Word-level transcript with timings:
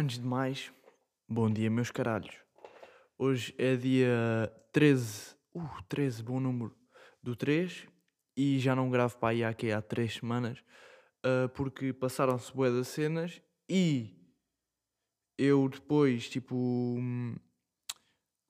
Antes 0.00 0.18
de 0.18 0.24
mais, 0.24 0.72
bom 1.28 1.50
dia, 1.50 1.70
meus 1.70 1.90
caralhos. 1.90 2.34
Hoje 3.18 3.54
é 3.58 3.76
dia 3.76 4.50
13, 4.72 5.36
uh, 5.54 5.82
13, 5.90 6.22
bom 6.22 6.40
número, 6.40 6.74
do 7.22 7.36
3 7.36 7.86
e 8.34 8.58
já 8.58 8.74
não 8.74 8.88
gravo 8.88 9.18
para 9.18 9.28
aí 9.28 9.44
aqui 9.44 9.70
há 9.70 9.82
3 9.82 10.14
semanas 10.14 10.58
uh, 11.18 11.50
porque 11.50 11.92
passaram-se 11.92 12.50
bué 12.50 12.70
das 12.70 12.88
cenas 12.88 13.42
e 13.68 14.16
eu 15.36 15.68
depois, 15.68 16.30
tipo, 16.30 16.56
hum, 16.56 17.36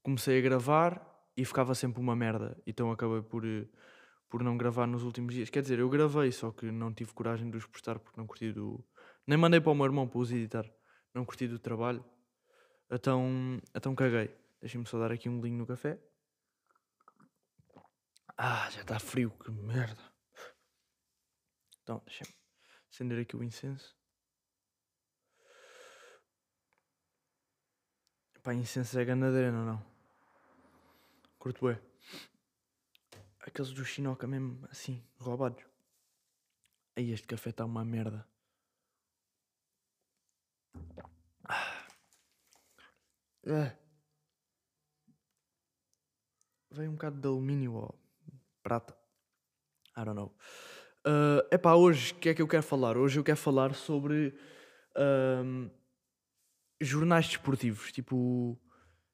comecei 0.04 0.38
a 0.38 0.42
gravar 0.42 1.04
e 1.36 1.44
ficava 1.44 1.74
sempre 1.74 2.00
uma 2.00 2.14
merda. 2.14 2.56
Então 2.64 2.92
acabei 2.92 3.22
por, 3.22 3.44
eh, 3.44 3.66
por 4.28 4.44
não 4.44 4.56
gravar 4.56 4.86
nos 4.86 5.02
últimos 5.02 5.34
dias. 5.34 5.50
Quer 5.50 5.62
dizer, 5.62 5.80
eu 5.80 5.90
gravei, 5.90 6.30
só 6.30 6.52
que 6.52 6.70
não 6.70 6.94
tive 6.94 7.12
coragem 7.12 7.50
de 7.50 7.56
os 7.56 7.66
postar 7.66 7.98
porque 7.98 8.20
não 8.20 8.26
curti 8.28 8.52
do. 8.52 8.84
Nem 9.26 9.36
mandei 9.36 9.60
para 9.60 9.72
o 9.72 9.74
meu 9.74 9.86
irmão 9.86 10.06
para 10.06 10.20
os 10.20 10.30
editar. 10.30 10.64
Não 11.14 11.24
curti 11.24 11.48
do 11.48 11.58
trabalho. 11.58 12.04
Então, 12.90 13.60
então 13.74 13.94
caguei. 13.94 14.34
Deixem-me 14.60 14.86
só 14.86 14.98
dar 14.98 15.12
aqui 15.12 15.28
um 15.28 15.38
bolinho 15.38 15.58
no 15.58 15.66
café. 15.66 15.98
Ah, 18.36 18.70
já 18.70 18.82
está 18.82 18.98
frio, 18.98 19.30
que 19.30 19.50
merda. 19.50 20.02
Então, 21.82 22.00
deixem-me 22.06 22.34
acender 22.90 23.20
aqui 23.20 23.36
o 23.36 23.44
incenso. 23.44 23.96
Pá, 28.42 28.54
incenso 28.54 28.98
é 28.98 29.04
ganadeira, 29.04 29.52
não, 29.52 29.66
não. 29.66 29.86
Curto 31.38 31.66
bem. 31.66 31.78
Aqueles 33.40 33.72
do 33.72 33.84
Chinoca 33.84 34.26
mesmo, 34.26 34.66
assim, 34.70 35.04
roubados. 35.18 35.62
Aí 36.96 37.12
este 37.12 37.26
café 37.26 37.50
está 37.50 37.64
uma 37.64 37.84
merda. 37.84 38.26
É. 43.46 43.72
Veio 46.70 46.90
um 46.90 46.94
bocado 46.94 47.20
de 47.20 47.26
alumínio 47.26 47.74
ou 47.74 47.98
prata. 48.62 48.96
I 49.96 50.04
don't 50.04 50.14
know. 50.14 50.34
Uh, 51.06 51.42
epá, 51.50 51.74
hoje 51.74 52.12
o 52.12 52.16
que 52.16 52.28
é 52.28 52.34
que 52.34 52.42
eu 52.42 52.48
quero 52.48 52.62
falar? 52.62 52.96
Hoje 52.96 53.18
eu 53.18 53.24
quero 53.24 53.38
falar 53.38 53.74
sobre 53.74 54.34
um, 55.44 55.70
jornais 56.80 57.26
desportivos. 57.26 57.90
Tipo, 57.90 58.58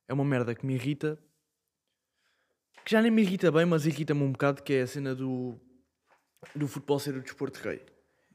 é 0.09 0.13
uma 0.13 0.25
merda 0.25 0.55
que 0.55 0.67
me 0.67 0.75
irrita. 0.75 1.19
Que 2.85 2.91
já 2.93 3.01
nem 3.01 3.11
me 3.11 3.23
irrita 3.23 3.51
bem, 3.51 3.65
mas 3.65 3.87
irrita-me 3.87 4.23
um 4.23 4.33
bocado, 4.33 4.63
que 4.63 4.75
é 4.75 4.83
a 4.83 4.87
cena 4.87 5.15
do, 5.15 5.59
do 6.55 6.69
futebol 6.69 6.99
ser 6.99 7.17
o 7.17 7.23
desporto 7.23 7.59
rei. 7.61 7.85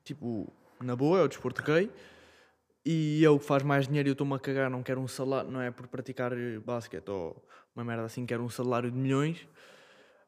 Tipo, 0.04 0.52
na 0.82 0.96
boa, 0.96 1.20
é 1.20 1.24
o 1.24 1.28
desporto 1.28 1.62
rei. 1.62 1.92
E 2.84 3.24
é 3.24 3.30
o 3.30 3.38
que 3.38 3.46
faz 3.46 3.62
mais 3.62 3.88
dinheiro 3.88 4.10
e 4.10 4.12
eu 4.12 4.14
estou-me 4.14 4.34
a 4.34 4.40
cagar, 4.40 4.70
não 4.70 4.82
quero 4.82 5.00
um 5.00 5.08
salário, 5.08 5.52
não 5.52 5.62
é 5.62 5.70
por 5.70 5.88
praticar 5.88 6.32
basquete 6.66 7.10
ou 7.10 7.46
uma 7.76 7.86
merda 7.86 8.06
assim, 8.06 8.26
quero 8.26 8.44
um 8.44 8.50
salário 8.50 8.90
de 8.90 8.98
milhões. 8.98 9.48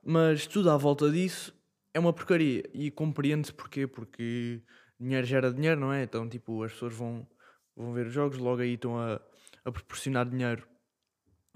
Mas 0.03 0.45
tudo 0.45 0.69
à 0.69 0.77
volta 0.77 1.09
disso 1.09 1.53
é 1.93 1.99
uma 1.99 2.13
porcaria. 2.13 2.63
E 2.73 2.91
compreende-se 2.91 3.53
porquê, 3.53 3.87
porque 3.87 4.61
dinheiro 4.99 5.25
gera 5.25 5.51
dinheiro, 5.51 5.79
não 5.79 5.91
é? 5.91 6.03
Então, 6.03 6.27
tipo, 6.29 6.63
as 6.63 6.71
pessoas 6.73 6.93
vão, 6.93 7.27
vão 7.75 7.93
ver 7.93 8.07
os 8.07 8.13
jogos, 8.13 8.37
logo 8.37 8.61
aí 8.61 8.73
estão 8.73 8.99
a, 8.99 9.19
a 9.65 9.71
proporcionar 9.71 10.29
dinheiro 10.29 10.67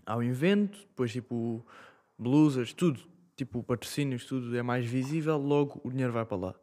ao 0.05 0.23
evento, 0.23 0.79
depois, 0.79 1.11
tipo, 1.11 1.65
blusas, 2.17 2.73
tudo, 2.73 2.99
tipo, 3.35 3.61
patrocínios, 3.61 4.25
tudo 4.25 4.55
é 4.57 4.63
mais 4.63 4.85
visível, 4.85 5.37
logo 5.37 5.79
o 5.83 5.91
dinheiro 5.91 6.13
vai 6.13 6.25
para 6.25 6.37
lá. 6.37 6.55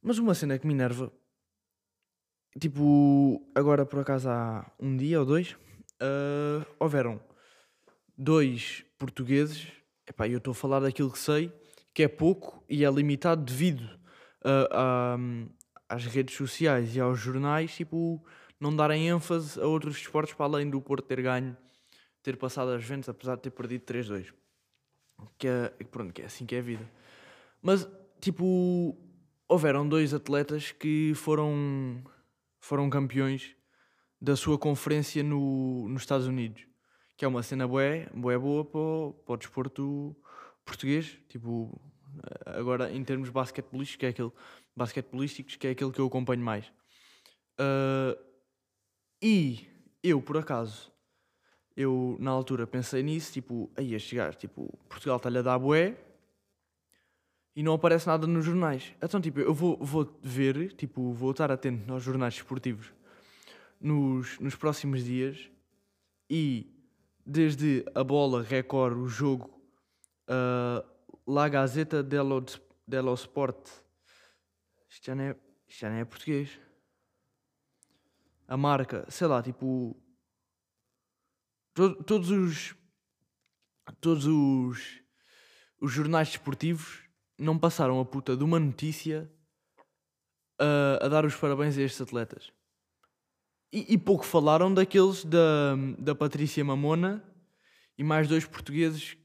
Mas 0.00 0.18
uma 0.18 0.34
cena 0.34 0.58
que 0.58 0.66
me 0.66 0.72
enerva 0.72 1.12
Tipo, 2.58 3.46
agora 3.54 3.86
por 3.86 4.00
acaso 4.00 4.28
há 4.28 4.66
um 4.80 4.96
dia 4.96 5.20
ou 5.20 5.26
dois, 5.26 5.52
uh, 6.02 6.66
houveram 6.78 7.20
dois 8.16 8.84
portugueses. 8.98 9.68
Epá, 10.08 10.26
eu 10.26 10.38
estou 10.38 10.52
a 10.52 10.54
falar 10.54 10.80
daquilo 10.80 11.12
que 11.12 11.18
sei, 11.18 11.52
que 11.94 12.02
é 12.02 12.08
pouco 12.08 12.64
e 12.68 12.84
é 12.84 12.90
limitado 12.90 13.44
devido 13.44 13.82
uh, 14.44 14.68
a, 14.72 15.16
às 15.88 16.04
redes 16.06 16.34
sociais 16.34 16.96
e 16.96 17.00
aos 17.00 17.20
jornais, 17.20 17.76
tipo, 17.76 18.24
não 18.58 18.74
darem 18.74 19.08
ênfase 19.08 19.60
a 19.60 19.66
outros 19.66 19.96
esportes 19.98 20.34
para 20.34 20.46
além 20.46 20.68
do 20.68 20.80
Porto 20.80 21.04
ter 21.04 21.22
ganho, 21.22 21.56
ter 22.22 22.36
passado 22.36 22.72
as 22.72 22.82
ventas, 22.82 23.08
apesar 23.08 23.36
de 23.36 23.42
ter 23.42 23.50
perdido 23.50 23.84
3-2. 23.84 24.32
Que 25.36 25.48
é, 25.48 25.68
pronto, 25.90 26.12
que 26.12 26.22
é 26.22 26.24
assim 26.24 26.46
que 26.46 26.54
é 26.54 26.58
a 26.58 26.62
vida. 26.62 26.90
Mas, 27.62 27.88
tipo, 28.20 28.96
houveram 29.48 29.88
dois 29.88 30.14
atletas 30.14 30.72
que 30.72 31.12
foram 31.14 32.02
foram 32.60 32.88
campeões 32.90 33.54
da 34.20 34.36
sua 34.36 34.58
conferência 34.58 35.22
no, 35.22 35.88
nos 35.88 36.02
Estados 36.02 36.26
Unidos. 36.26 36.66
Que 37.16 37.24
é 37.24 37.28
uma 37.28 37.42
cena 37.42 37.66
bué, 37.66 38.08
bué 38.14 38.38
boa 38.38 38.64
para 38.64 38.80
o, 38.80 39.12
para 39.24 39.32
o 39.34 39.36
desporto 39.36 40.16
português. 40.64 41.18
Tipo, 41.28 41.80
agora 42.46 42.90
em 42.92 43.02
termos 43.04 43.30
basquetebolísticos, 43.30 43.98
que 43.98 44.06
é 44.06 44.08
aquele, 44.10 44.32
basquetebolísticos, 44.76 45.56
que 45.56 45.66
é 45.66 45.70
aquele 45.70 45.92
que 45.92 46.00
eu 46.00 46.06
acompanho 46.06 46.42
mais. 46.42 46.66
Uh, 47.58 48.16
e 49.20 49.66
eu, 50.02 50.22
por 50.22 50.36
acaso, 50.36 50.92
eu 51.76 52.16
na 52.20 52.30
altura 52.30 52.66
pensei 52.66 53.02
nisso, 53.02 53.32
tipo, 53.32 53.70
aí 53.76 53.94
a 53.94 53.98
chegar, 53.98 54.34
tipo, 54.34 54.78
Portugal 54.88 55.16
está-lhe 55.16 55.38
a 55.38 55.42
dar 55.42 55.58
bué, 55.58 55.96
e 57.58 57.62
não 57.64 57.74
aparece 57.74 58.06
nada 58.06 58.24
nos 58.24 58.44
jornais. 58.44 58.94
Então, 59.02 59.20
tipo, 59.20 59.40
eu 59.40 59.52
vou, 59.52 59.76
vou 59.78 60.16
ver, 60.22 60.74
tipo, 60.74 61.12
vou 61.12 61.32
estar 61.32 61.50
atento 61.50 61.92
aos 61.92 62.04
jornais 62.04 62.34
esportivos 62.34 62.92
nos, 63.80 64.38
nos 64.38 64.54
próximos 64.54 65.02
dias 65.02 65.50
e 66.30 66.72
desde 67.26 67.84
a 67.96 68.04
bola, 68.04 68.44
Record, 68.44 68.96
o 68.96 69.08
jogo, 69.08 69.60
uh, 70.30 70.88
La 71.26 71.48
Gazeta 71.48 72.00
dello, 72.00 72.46
dello 72.86 73.12
Sport, 73.14 73.68
isto 74.88 75.06
já, 75.06 75.16
não 75.16 75.24
é, 75.24 75.36
isto 75.66 75.80
já 75.80 75.90
não 75.90 75.96
é 75.96 76.04
português, 76.04 76.60
a 78.46 78.56
marca, 78.56 79.04
sei 79.10 79.26
lá, 79.26 79.42
tipo, 79.42 80.00
to, 81.74 82.04
todos 82.04 82.30
os, 82.30 82.76
todos 84.00 84.26
os, 84.26 85.02
os 85.80 85.90
jornais 85.90 86.28
desportivos 86.28 87.07
não 87.38 87.58
passaram 87.58 88.00
a 88.00 88.04
puta 88.04 88.36
de 88.36 88.42
uma 88.42 88.58
notícia 88.58 89.30
a, 90.58 91.06
a 91.06 91.08
dar 91.08 91.24
os 91.24 91.36
parabéns 91.36 91.78
a 91.78 91.82
estes 91.82 92.00
atletas. 92.00 92.52
E, 93.72 93.94
e, 93.94 93.98
pouco 93.98 94.24
falaram 94.24 94.72
daqueles 94.72 95.24
da, 95.24 95.76
da 95.98 96.14
Patrícia 96.14 96.64
Mamona 96.64 97.22
e 97.98 98.02
mais 98.02 98.26
dois 98.26 98.46
portugueses 98.46 99.16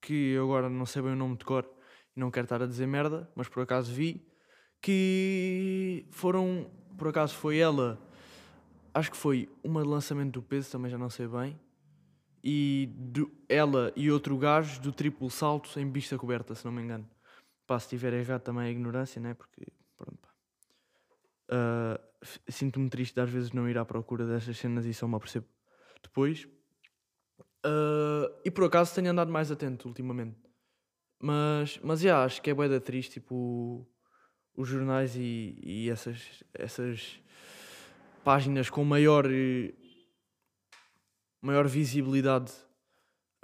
que 0.00 0.30
eu 0.30 0.44
agora 0.44 0.70
não 0.70 0.86
sei 0.86 1.02
bem 1.02 1.12
o 1.12 1.16
nome 1.16 1.36
de 1.36 1.44
cor 1.44 1.68
e 2.16 2.20
não 2.20 2.30
quero 2.30 2.44
estar 2.44 2.62
a 2.62 2.66
dizer 2.66 2.86
merda, 2.86 3.30
mas 3.34 3.48
por 3.48 3.62
acaso 3.62 3.92
vi 3.92 4.24
que 4.80 6.06
foram, 6.10 6.70
por 6.98 7.08
acaso 7.08 7.34
foi 7.34 7.58
ela, 7.58 7.98
acho 8.92 9.10
que 9.10 9.16
foi 9.16 9.48
uma 9.62 9.82
de 9.82 9.88
lançamento 9.88 10.32
do 10.32 10.42
peso, 10.42 10.70
também 10.70 10.90
já 10.90 10.98
não 10.98 11.08
sei 11.08 11.28
bem, 11.28 11.58
e 12.42 12.88
do, 12.96 13.30
ela 13.48 13.92
e 13.94 14.10
outro 14.10 14.36
gajo 14.36 14.80
do 14.80 14.92
triplo 14.92 15.30
salto 15.30 15.78
em 15.78 15.90
pista 15.90 16.18
coberta, 16.18 16.54
se 16.54 16.64
não 16.64 16.72
me 16.72 16.82
engano. 16.82 17.08
Pá, 17.72 17.78
se 17.78 17.86
estiver 17.86 18.12
errado 18.12 18.42
também 18.42 18.66
é 18.66 18.70
ignorância, 18.70 19.18
né? 19.18 19.32
Porque, 19.32 19.62
pronto, 19.96 20.18
pá. 20.18 20.28
Uh, 21.50 22.12
Sinto-me 22.46 22.90
triste 22.90 23.14
de 23.14 23.20
às 23.22 23.30
vezes 23.30 23.50
não 23.50 23.66
ir 23.66 23.78
à 23.78 23.84
procura 23.84 24.26
destas 24.26 24.58
cenas 24.58 24.84
e 24.84 24.92
só 24.92 25.08
me 25.08 25.16
apercebo 25.16 25.46
depois. 26.02 26.44
Uh, 27.64 28.28
e 28.44 28.50
por 28.50 28.64
acaso 28.64 28.94
tenho 28.94 29.10
andado 29.10 29.32
mais 29.32 29.50
atento 29.50 29.88
ultimamente. 29.88 30.36
Mas, 31.18 31.80
mas 31.82 32.00
já, 32.00 32.22
acho 32.22 32.42
que 32.42 32.50
é 32.50 32.54
bué 32.54 32.78
triste, 32.78 33.12
tipo, 33.12 33.88
os 34.54 34.68
jornais 34.68 35.16
e, 35.16 35.58
e 35.62 35.88
essas, 35.88 36.44
essas 36.52 37.22
páginas 38.22 38.68
com 38.68 38.84
maior, 38.84 39.24
maior 41.40 41.66
visibilidade 41.66 42.52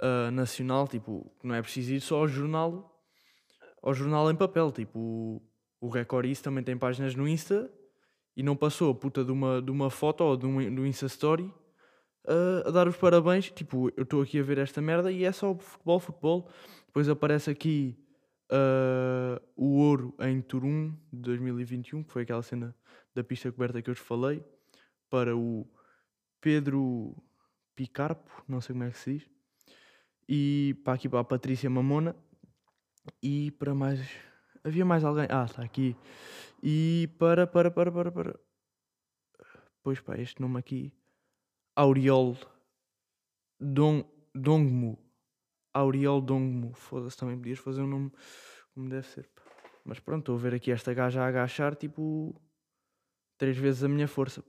uh, 0.03 0.29
nacional, 0.29 0.87
tipo, 0.87 1.35
não 1.43 1.55
é 1.55 1.63
preciso 1.63 1.93
ir 1.93 2.01
só 2.01 2.17
ao 2.17 2.27
jornal 2.27 2.98
ao 3.81 3.93
jornal 3.93 4.29
em 4.31 4.35
papel. 4.35 4.71
Tipo, 4.71 5.41
o 5.79 5.89
Record 5.89 6.27
isso 6.27 6.43
também 6.43 6.63
tem 6.63 6.77
páginas 6.77 7.15
no 7.15 7.27
Insta 7.27 7.71
e 8.35 8.43
não 8.43 8.55
passou 8.55 8.91
a 8.91 8.95
puta 8.95 9.23
de 9.23 9.31
uma, 9.31 9.61
de 9.61 9.71
uma 9.71 9.89
foto 9.89 10.23
ou 10.23 10.37
de 10.37 10.45
um, 10.45 10.73
do 10.73 10.85
Insta 10.85 11.05
Story 11.07 11.43
uh, 12.25 12.67
a 12.67 12.71
dar 12.71 12.87
os 12.87 12.97
parabéns. 12.97 13.49
Tipo, 13.51 13.91
eu 13.95 14.03
estou 14.03 14.21
aqui 14.21 14.39
a 14.39 14.43
ver 14.43 14.57
esta 14.57 14.81
merda 14.81 15.11
e 15.11 15.23
é 15.23 15.31
só 15.31 15.55
futebol, 15.55 15.99
futebol. 15.99 16.49
Depois 16.87 17.07
aparece 17.09 17.49
aqui 17.49 17.97
uh, 18.51 19.41
o 19.55 19.77
ouro 19.79 20.13
em 20.19 20.41
Turum 20.41 20.93
de 21.11 21.21
2021, 21.21 22.03
que 22.03 22.11
foi 22.11 22.23
aquela 22.23 22.41
cena 22.41 22.75
da 23.13 23.23
pista 23.23 23.51
coberta 23.51 23.81
que 23.81 23.89
eu 23.89 23.95
te 23.95 24.01
falei, 24.01 24.43
para 25.09 25.35
o 25.35 25.67
Pedro 26.39 27.15
Picarpo, 27.75 28.43
não 28.47 28.61
sei 28.61 28.73
como 28.73 28.83
é 28.83 28.91
que 28.91 28.97
se 28.97 29.13
diz. 29.13 29.29
E 30.27 30.75
para 30.83 30.93
aqui 30.93 31.09
para 31.09 31.19
a 31.19 31.23
Patrícia 31.23 31.69
Mamona, 31.69 32.15
e 33.21 33.51
para 33.51 33.73
mais. 33.73 33.99
Havia 34.63 34.85
mais 34.85 35.03
alguém. 35.03 35.27
Ah, 35.29 35.45
está 35.45 35.63
aqui. 35.63 35.95
E 36.61 37.09
para, 37.17 37.47
para, 37.47 37.71
para, 37.71 37.91
para, 37.91 38.11
para. 38.11 38.39
Pois 39.81 39.99
pá, 40.01 40.17
este 40.17 40.41
nome 40.41 40.59
aqui 40.59 40.91
Auriol 41.75 42.37
Dong, 43.59 44.05
Dongmu. 44.35 44.97
Auriol 45.73 46.21
Dongmu. 46.21 46.73
Foda-se, 46.73 47.17
também 47.17 47.37
podias 47.37 47.59
fazer 47.59 47.81
um 47.81 47.87
nome 47.87 48.11
como 48.73 48.89
deve 48.89 49.07
ser. 49.07 49.29
Pá. 49.29 49.43
Mas 49.85 49.99
pronto, 49.99 50.21
estou 50.21 50.35
a 50.35 50.39
ver 50.39 50.53
aqui 50.53 50.71
esta 50.71 50.93
gaja 50.93 51.23
a 51.23 51.27
agachar 51.27 51.75
tipo 51.75 52.39
três 53.37 53.57
vezes 53.57 53.83
a 53.83 53.87
minha 53.87 54.07
força. 54.07 54.43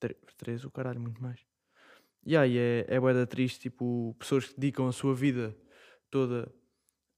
Três, 0.00 0.18
três 0.36 0.64
o 0.64 0.70
caralho, 0.70 1.00
muito 1.00 1.22
mais. 1.22 1.40
E 2.26 2.36
aí 2.36 2.58
é, 2.58 2.86
é 2.88 2.98
boeda 2.98 3.26
triste, 3.26 3.60
tipo, 3.60 4.14
pessoas 4.18 4.46
que 4.48 4.58
dedicam 4.58 4.88
a 4.88 4.92
sua 4.92 5.14
vida 5.14 5.56
toda 6.10 6.52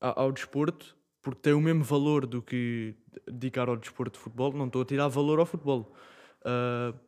ao, 0.01 0.33
desporto, 0.33 0.97
porque 1.23 1.41
tem 1.41 1.53
o 1.53 1.61
mesmo 1.61 1.83
valor 1.83 2.27
do 2.27 2.43
que 2.43 2.95
dedicar 3.27 3.69
ao 3.69 3.77
desporto 3.77 4.19
de 4.19 4.23
futebol. 4.23 4.53
Não 4.53 4.67
estou 4.67 4.83
a 4.83 4.85
tirar 4.85 5.09
valor 5.09 5.39
ao 5.39 5.47
futebol. 5.47 5.95
Uh, 6.43 6.99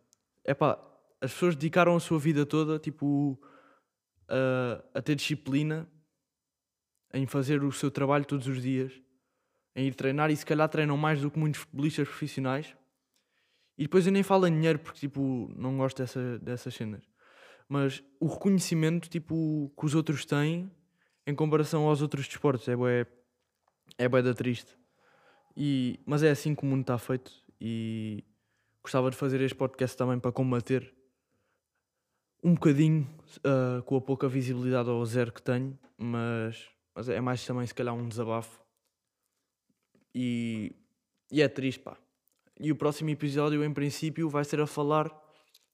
epá, 0.45 0.79
as 1.21 1.33
pessoas 1.33 1.55
dedicaram 1.55 1.95
a 1.97 2.01
sua 2.01 2.19
vida 2.19 2.45
toda, 2.45 2.79
tipo, 2.79 3.39
uh, 4.25 4.83
a 4.95 5.03
ter 5.03 5.15
disciplina, 5.15 5.89
em 7.13 7.27
fazer 7.27 7.63
o 7.63 7.73
seu 7.73 7.91
trabalho 7.91 8.25
todos 8.25 8.47
os 8.47 8.61
dias, 8.61 8.93
em 9.75 9.87
ir 9.87 9.95
treinar 9.95 10.31
e 10.31 10.37
se 10.37 10.45
calhar 10.45 10.69
treinam 10.69 10.97
mais 10.97 11.21
do 11.21 11.31
que 11.31 11.39
muitos 11.39 11.61
futebolistas 11.61 12.07
profissionais. 12.07 12.77
E 13.79 13.83
depois 13.85 14.07
eu 14.07 14.13
nem 14.13 14.23
falo 14.23 14.47
em 14.47 14.53
dinheiro 14.53 14.79
porque, 14.79 14.99
tipo, 14.99 15.51
não 15.57 15.77
gosto 15.79 15.99
dessa, 15.99 16.39
dessas 16.41 16.75
cenas 16.75 17.03
mas 17.69 18.03
o 18.19 18.27
reconhecimento 18.27 19.09
tipo, 19.09 19.71
que 19.79 19.85
os 19.85 19.95
outros 19.95 20.25
têm 20.25 20.71
em 21.29 21.35
comparação 21.35 21.87
aos 21.87 22.01
outros 22.01 22.27
desportos 22.27 22.67
é 22.69 22.75
bué, 22.75 23.07
é 23.99 24.09
bué 24.09 24.23
da 24.23 24.33
triste. 24.33 24.75
E, 25.55 26.01
mas 26.07 26.23
é 26.23 26.31
assim 26.31 26.55
que 26.55 26.63
o 26.63 26.67
mundo 26.67 26.81
está 26.81 26.97
feito 26.97 27.31
e 27.61 28.25
gostava 28.83 29.11
de 29.11 29.17
fazer 29.17 29.39
este 29.43 29.55
podcast 29.55 29.95
também 29.95 30.19
para 30.19 30.33
combater 30.33 30.91
um 32.43 32.55
bocadinho 32.55 33.07
uh, 33.39 33.83
com 33.83 33.97
a 33.97 34.01
pouca 34.01 34.27
visibilidade 34.27 34.89
ao 34.89 35.05
zero 35.05 35.31
que 35.31 35.43
tenho, 35.43 35.79
mas, 35.99 36.67
mas 36.95 37.11
é 37.11 37.21
mais 37.21 37.45
também 37.45 37.67
se 37.67 37.75
calhar 37.75 37.95
um 37.95 38.09
desabafo. 38.09 38.65
E, 40.15 40.73
e 41.31 41.43
é 41.43 41.49
triste, 41.49 41.81
pá. 41.81 41.99
E 42.59 42.73
o 42.73 42.77
próximo 42.77 43.11
episódio, 43.11 43.63
em 43.63 43.75
princípio, 43.75 44.31
vai 44.31 44.45
ser 44.45 44.61
a 44.61 44.67
falar 44.67 45.13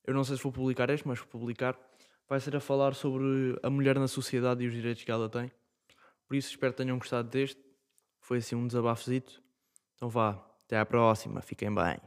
eu 0.07 0.12
não 0.12 0.23
sei 0.23 0.37
se 0.37 0.43
vou 0.43 0.53
publicar 0.53 0.91
este, 0.91 1.07
mas 1.09 1.19
vou 1.19 1.29
publicar. 1.29 1.79
Vai 2.29 2.41
ser 2.41 2.56
a 2.56 2.61
falar 2.61 2.94
sobre 2.94 3.59
a 3.62 3.69
mulher 3.69 3.99
na 3.99 4.09
sociedade 4.09 4.65
e 4.65 4.67
os 4.67 4.73
direitos 4.73 5.05
que 5.05 5.11
ela 5.11 5.29
tem. 5.29 5.50
Por 6.26 6.37
isso 6.37 6.50
espero 6.50 6.73
que 6.73 6.82
tenham 6.82 6.99
gostado 6.99 7.29
deste. 7.29 7.62
Foi 8.21 8.38
assim 8.38 8.55
um 8.55 8.67
desabafozito. 8.67 9.43
Então 9.94 10.09
vá, 10.09 10.31
até 10.65 10.79
à 10.79 10.87
próxima, 10.87 11.43
fiquem 11.43 11.73
bem. 11.75 11.99